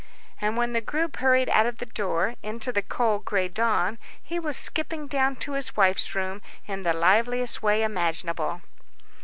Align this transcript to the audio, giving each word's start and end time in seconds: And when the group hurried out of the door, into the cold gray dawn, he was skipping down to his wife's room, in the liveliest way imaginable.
And 0.41 0.57
when 0.57 0.73
the 0.73 0.81
group 0.81 1.17
hurried 1.17 1.49
out 1.51 1.67
of 1.67 1.77
the 1.77 1.85
door, 1.85 2.33
into 2.41 2.71
the 2.71 2.81
cold 2.81 3.23
gray 3.23 3.47
dawn, 3.47 3.99
he 4.23 4.39
was 4.39 4.57
skipping 4.57 5.05
down 5.05 5.35
to 5.35 5.51
his 5.51 5.77
wife's 5.77 6.15
room, 6.15 6.41
in 6.65 6.81
the 6.81 6.91
liveliest 6.95 7.61
way 7.61 7.83
imaginable. 7.83 8.63